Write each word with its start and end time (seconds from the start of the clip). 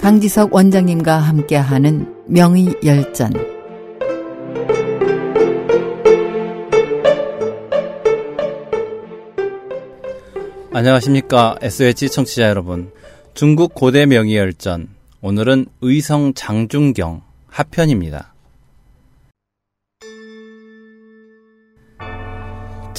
강지석 0.00 0.54
원장님과 0.54 1.18
함께하는 1.18 2.24
명의 2.26 2.74
열전. 2.82 3.34
안녕하십니까 10.72 11.58
SOH 11.60 12.08
청취자 12.08 12.48
여러분. 12.48 12.90
중국 13.34 13.74
고대 13.74 14.06
명의 14.06 14.36
열전. 14.36 14.88
오늘은 15.20 15.66
의성 15.82 16.32
장중경 16.32 17.20
하편입니다. 17.48 18.29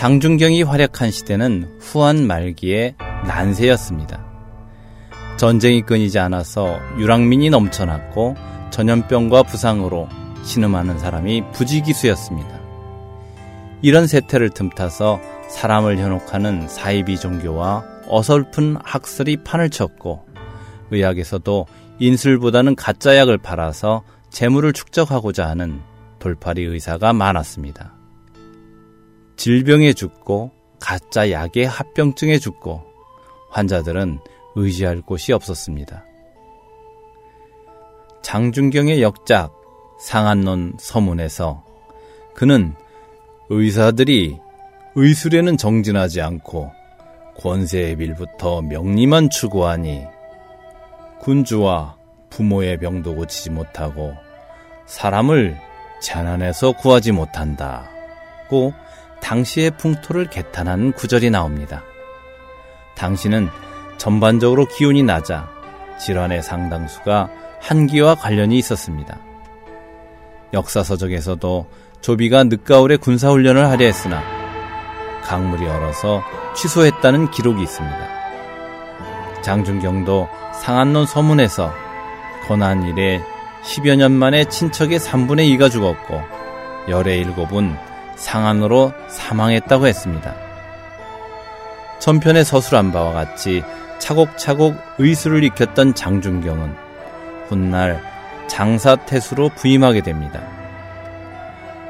장중경이 0.00 0.62
활약한 0.62 1.10
시대는 1.10 1.76
후한 1.78 2.26
말기의 2.26 2.94
난세였습니다. 3.26 4.24
전쟁이 5.36 5.82
끊이지 5.82 6.18
않아서 6.18 6.78
유랑민이 6.96 7.50
넘쳐났고 7.50 8.34
전염병과 8.70 9.42
부상으로 9.42 10.08
신음하는 10.42 10.98
사람이 10.98 11.42
부지기수였습니다. 11.52 12.60
이런 13.82 14.06
세태를 14.06 14.48
틈타서 14.48 15.20
사람을 15.50 15.98
현혹하는 15.98 16.66
사이비 16.66 17.18
종교와 17.18 17.84
어설픈 18.08 18.78
학설이 18.82 19.44
판을 19.44 19.68
쳤고 19.68 20.24
의학에서도 20.92 21.66
인술보다는 21.98 22.74
가짜약을 22.74 23.36
팔아서 23.36 24.02
재물을 24.30 24.72
축적하고자 24.72 25.46
하는 25.46 25.82
돌팔이 26.20 26.62
의사가 26.62 27.12
많았습니다. 27.12 27.99
질병에 29.40 29.94
죽고 29.94 30.50
가짜 30.78 31.30
약의 31.30 31.66
합병증에 31.66 32.38
죽고 32.38 32.82
환자들은 33.48 34.18
의지할 34.54 35.00
곳이 35.00 35.32
없었습니다. 35.32 36.04
장준경의 38.20 39.00
역작 39.00 39.50
상한론 39.98 40.74
서문에서 40.78 41.64
그는 42.34 42.74
의사들이 43.48 44.38
의술에는 44.94 45.56
정진하지 45.56 46.20
않고 46.20 46.70
권세의 47.38 47.96
빌부터 47.96 48.60
명리만 48.60 49.30
추구하니 49.30 50.04
군주와 51.20 51.96
부모의 52.28 52.76
병도 52.76 53.14
고치지 53.14 53.48
못하고 53.48 54.12
사람을 54.84 55.56
재난에서 56.02 56.72
구하지 56.72 57.12
못한다고 57.12 58.74
당시의 59.22 59.72
풍토를 59.72 60.30
개탄하는 60.30 60.92
구절이 60.92 61.30
나옵니다. 61.30 61.82
당시는 62.96 63.48
전반적으로 63.96 64.66
기온이 64.66 65.02
낮아 65.02 65.48
질환의 65.98 66.42
상당수가 66.42 67.30
한기와 67.60 68.14
관련이 68.14 68.58
있었습니다. 68.58 69.18
역사서적에서도 70.52 71.70
조비가 72.00 72.44
늦가을에 72.44 72.96
군사훈련을 72.96 73.68
하려 73.68 73.84
했으나 73.84 74.22
강물이 75.22 75.66
얼어서 75.66 76.22
취소했다는 76.56 77.30
기록이 77.30 77.62
있습니다. 77.62 78.20
장준경도 79.42 80.28
상한론 80.62 81.06
서문에서 81.06 81.72
고난 82.48 82.82
이래 82.86 83.22
10여 83.62 83.96
년 83.96 84.12
만에 84.12 84.44
친척의 84.44 84.98
3분의 84.98 85.56
2가 85.56 85.70
죽었고 85.70 86.20
열의 86.88 87.20
일곱은 87.20 87.89
상한으로 88.20 88.92
사망했다고 89.08 89.86
했습니다. 89.86 90.34
전편의 92.00 92.44
서술한 92.44 92.92
바와 92.92 93.12
같이 93.12 93.62
차곡차곡 93.98 94.76
의술을 94.98 95.42
익혔던 95.44 95.94
장준경은 95.94 96.74
훗날 97.48 98.02
장사태수로 98.46 99.50
부임하게 99.56 100.02
됩니다. 100.02 100.40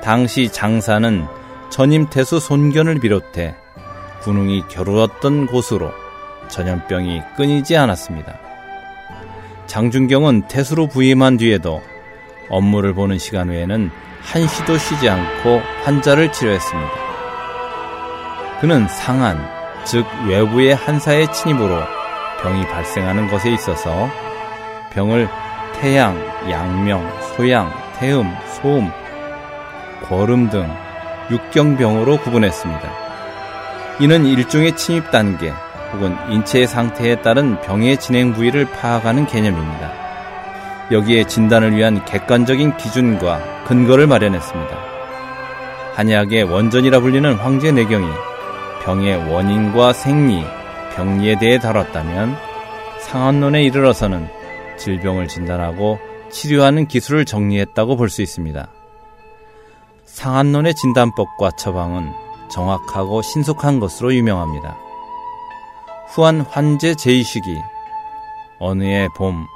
당시 0.03 0.51
장사는 0.51 1.27
전임태수 1.71 2.41
손견을 2.41 3.01
비롯해 3.01 3.55
군웅이 4.23 4.65
겨루었던 4.69 5.47
곳으로 5.47 5.93
전염병이 6.49 7.23
끊이지 7.37 7.77
않았습니다. 7.77 8.39
장준경은 9.67 10.49
태수로 10.49 10.89
부임한 10.89 11.37
뒤에도 11.37 11.81
업무를 12.49 12.95
보는 12.95 13.19
시간 13.19 13.49
외에는 13.49 13.91
한시도 14.23 14.79
쉬지 14.79 15.09
않고 15.09 15.61
환자를 15.85 16.33
치료했습니다. 16.33 16.91
그는 18.61 18.87
상한, 18.89 19.39
즉 19.85 20.07
외부의 20.27 20.75
한사의 20.75 21.33
침입으로 21.33 21.83
병이 22.43 22.67
발생하는 22.69 23.31
것에 23.31 23.51
있어서 23.53 24.09
병을 24.93 25.29
태양, 25.81 26.19
양명, 26.51 27.11
소양, 27.37 27.73
태음, 27.99 28.35
소음, 28.61 28.91
거름 30.09 30.51
등 30.51 30.71
육경병으로 31.31 32.19
구분했습니다. 32.19 32.91
이는 34.01 34.27
일종의 34.27 34.77
침입 34.77 35.11
단계 35.11 35.53
혹은 35.93 36.17
인체의 36.31 36.67
상태에 36.67 37.23
따른 37.23 37.61
병의 37.63 37.99
진행 37.99 38.33
부위를 38.33 38.71
파악하는 38.71 39.27
개념입니다. 39.27 40.10
여기에 40.91 41.25
진단을 41.25 41.77
위한 41.77 42.05
객관적인 42.05 42.77
기준과 42.77 43.65
근거를 43.65 44.07
마련했습니다. 44.07 44.77
한약의 45.95 46.45
원전이라 46.45 47.01
불리는 47.01 47.35
황제 47.35 47.71
내경이 47.71 48.09
병의 48.83 49.31
원인과 49.33 49.93
생리, 49.93 50.43
병리에 50.97 51.39
대해 51.39 51.59
다뤘다면 51.59 52.37
상한론에 53.01 53.63
이르러서는 53.65 54.29
질병을 54.79 55.29
진단하고 55.29 55.99
치료하는 56.31 56.87
기술을 56.87 57.25
정리했다고 57.25 57.97
볼 57.97 58.09
수 58.09 58.23
있습니다. 58.23 58.69
상한론의 60.07 60.75
진단법과 60.75 61.53
처방은 61.53 62.11
정확하고 62.51 63.23
신속한 63.23 63.79
것으로 63.79 64.13
유명합니다. 64.15 64.77
후한 66.09 66.41
환제 66.41 66.95
제의식이 66.97 67.57
어느 68.59 68.83
해 68.85 69.09
봄 69.17 69.47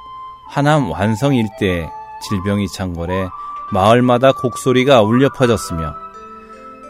하남 0.55 0.89
완성 0.89 1.35
일대에 1.35 1.89
질병이 2.29 2.69
창궐해 2.69 3.27
마을마다 3.73 4.31
곡소리가 4.31 5.01
울려 5.01 5.27
퍼졌으며 5.27 5.93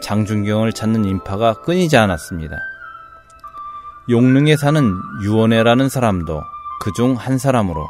장준경을 0.00 0.72
찾는 0.72 1.04
인파가 1.04 1.54
끊이지 1.62 1.96
않았습니다. 1.96 2.58
용릉에 4.08 4.56
사는 4.56 4.94
유원회라는 5.24 5.88
사람도 5.88 6.42
그중 6.78 7.16
한 7.16 7.38
사람으로 7.38 7.88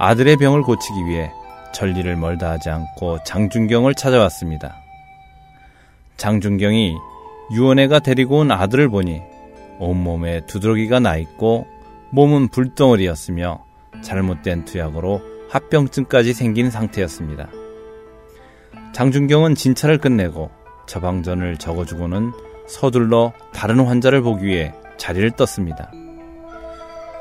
아들의 0.00 0.36
병을 0.38 0.62
고치기 0.62 1.06
위해 1.06 1.30
전리를 1.72 2.16
멀다 2.16 2.50
하지 2.50 2.68
않고 2.68 3.22
장준경을 3.24 3.94
찾아왔습니다. 3.94 4.74
장준경이 6.16 6.96
유원회가 7.52 8.00
데리고 8.00 8.38
온 8.38 8.50
아들을 8.50 8.88
보니 8.88 9.22
온몸에 9.78 10.44
두드러기가 10.46 10.98
나 10.98 11.16
있고 11.18 11.68
몸은 12.10 12.48
불덩어리였으며 12.48 13.70
잘못된 14.00 14.64
투약으로 14.64 15.22
합병증까지 15.50 16.32
생긴 16.32 16.70
상태였습니다. 16.70 17.48
장준경은 18.92 19.54
진찰을 19.54 19.98
끝내고 19.98 20.50
처방전을 20.86 21.58
적어주고는 21.58 22.32
서둘러 22.66 23.32
다른 23.52 23.80
환자를 23.80 24.22
보기 24.22 24.46
위해 24.46 24.72
자리를 24.96 25.30
떴습니다. 25.32 25.90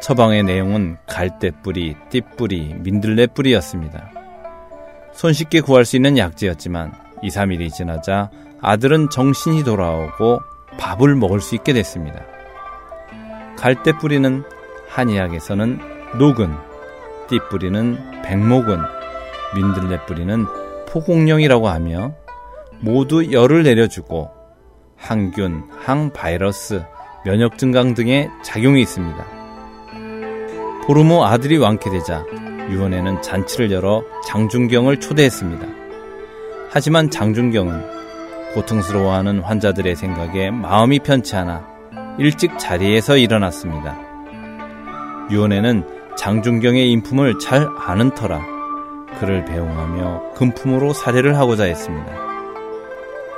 처방의 0.01 0.43
내용은 0.43 0.97
갈대뿌리, 1.07 1.95
띠뿌리, 2.09 2.75
민들레뿌리였습니다. 2.79 4.11
손쉽게 5.13 5.61
구할 5.61 5.85
수 5.85 5.95
있는 5.95 6.17
약재였지만 6.17 6.93
2, 7.21 7.29
3일이 7.29 7.71
지나자 7.71 8.31
아들은 8.61 9.09
정신이 9.09 9.63
돌아오고 9.63 10.39
밥을 10.77 11.15
먹을 11.15 11.39
수 11.39 11.55
있게 11.55 11.73
됐습니다. 11.73 12.23
갈대뿌리는 13.57 14.43
한의학에서는 14.87 15.90
녹은, 16.17 16.53
띠뿌리는 17.29 18.21
백목은, 18.23 18.79
민들레 19.55 20.05
뿌리는 20.05 20.45
포공령이라고 20.87 21.69
하며 21.69 22.13
모두 22.81 23.31
열을 23.31 23.63
내려주고 23.63 24.29
항균, 24.97 25.69
항바이러스, 25.79 26.83
면역 27.25 27.57
증강 27.57 27.93
등의 27.93 28.29
작용이 28.43 28.81
있습니다. 28.81 29.41
후 30.87 31.23
아들이 31.23 31.57
완쾌되자 31.57 32.25
유원회는 32.69 33.21
잔치를 33.21 33.71
열어 33.71 34.03
장준경을 34.25 34.99
초대했습니다. 34.99 35.65
하지만 36.69 37.09
장준경은 37.09 38.53
고통스러워하는 38.53 39.39
환자들의 39.39 39.95
생각에 39.95 40.51
마음이 40.51 40.99
편치 40.99 41.37
않아 41.37 41.65
일찍 42.19 42.59
자리에서 42.59 43.15
일어났습니다. 43.15 43.97
유원회는 45.29 46.00
장준경의 46.17 46.91
인품을 46.91 47.39
잘 47.39 47.67
아는 47.77 48.13
터라 48.13 48.41
그를 49.19 49.45
배웅하며 49.45 50.33
금품으로 50.35 50.93
사례를 50.93 51.37
하고자 51.37 51.65
했습니다. 51.65 52.11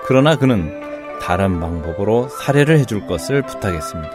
그러나 0.06 0.36
그는 0.36 0.82
다른 1.22 1.60
방법으로 1.60 2.28
살해를 2.28 2.78
해줄 2.80 3.08
것을 3.08 3.42
부탁했습니다. 3.44 4.12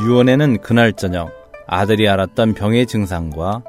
유언에는 0.00 0.60
그날 0.60 0.92
저녁 0.92 1.30
아들이 1.66 2.08
알았던 2.08 2.54
병의 2.54 2.86
증상과 2.86 3.62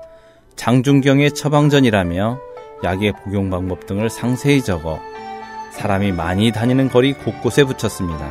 장중경의 0.56 1.33
처방전이라며 1.33 2.39
약의 2.83 3.13
복용 3.24 3.50
방법 3.50 3.86
등을 3.86 4.09
상세히 4.09 4.62
적어 4.62 5.00
사람이 5.71 6.12
많이 6.12 6.51
다니는 6.51 6.89
거리 6.89 7.13
곳곳에 7.13 7.63
붙였습니다. 7.63 8.30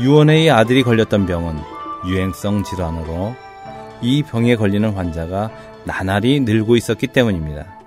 유언의 0.00 0.50
아들이 0.50 0.82
걸렸던 0.82 1.26
병은 1.26 1.56
유행성 2.06 2.64
질환으로 2.64 3.34
이 4.04 4.22
병에 4.22 4.54
걸리는 4.54 4.90
환자가 4.90 5.50
나날이 5.84 6.40
늘고 6.40 6.76
있었기 6.76 7.06
때문입니다. 7.06 7.80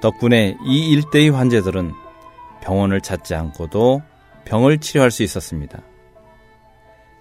덕분에 0.00 0.56
이 0.64 0.90
일대의 0.90 1.30
환자들은 1.30 1.92
병원을 2.62 3.00
찾지 3.00 3.34
않고도 3.34 4.00
병을 4.44 4.78
치료할 4.78 5.10
수 5.10 5.24
있었습니다. 5.24 5.82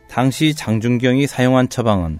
당시 0.07 0.53
장준경이 0.53 1.25
사용한 1.25 1.69
처방은 1.69 2.19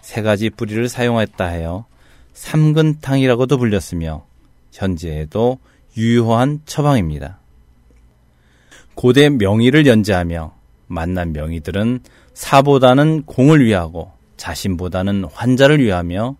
세 0.00 0.22
가지 0.22 0.48
뿌리를 0.48 0.88
사용했다 0.88 1.44
하여 1.44 1.84
삼근탕이라고도 2.32 3.58
불렸으며 3.58 4.24
현재에도 4.72 5.58
유효한 5.98 6.62
처방입니다. 6.64 7.40
고대 8.94 9.28
명의를 9.28 9.86
연재하며 9.86 10.54
만난 10.86 11.34
명의들은 11.34 12.00
사보다는 12.32 13.24
공을 13.24 13.62
위하고 13.64 14.12
자신보다는 14.36 15.24
환자를 15.32 15.80
위하며 15.80 16.36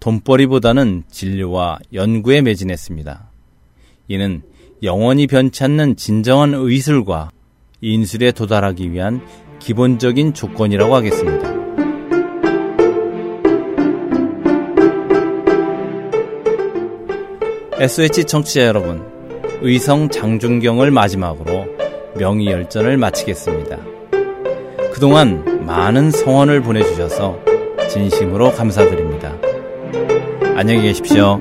돈벌이보다는 0.00 1.04
진료와 1.10 1.78
연구에 1.92 2.42
매진했습니다. 2.42 3.30
이는 4.08 4.42
영원히 4.82 5.26
변치 5.26 5.64
않는 5.64 5.96
진정한 5.96 6.52
의술과 6.54 7.30
인술에 7.80 8.32
도달하기 8.32 8.92
위한 8.92 9.22
기본적인 9.60 10.34
조건이라고 10.34 10.94
하겠습니다. 10.94 11.54
SH 17.78 18.24
청취자 18.24 18.66
여러분, 18.66 19.02
의성 19.62 20.08
장준경을 20.08 20.90
마지막으로 20.90 21.66
명의열전을 22.16 22.96
마치겠습니다. 22.98 23.93
그동안 24.94 25.66
많은 25.66 26.12
성원을 26.12 26.62
보내주셔서 26.62 27.40
진심으로 27.90 28.52
감사드립니다. 28.52 29.32
안녕히 30.54 30.82
계십시오. 30.82 31.40